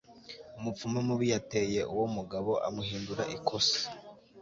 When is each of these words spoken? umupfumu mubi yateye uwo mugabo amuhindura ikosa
umupfumu 0.57 0.99
mubi 1.07 1.25
yateye 1.33 1.81
uwo 1.93 2.05
mugabo 2.15 2.51
amuhindura 2.67 3.23
ikosa 3.35 3.81